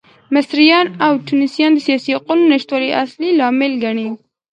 [0.35, 4.07] مصریان او ټونسیان د سیاسي حقونو نشتوالی اصلي لامل ګڼي.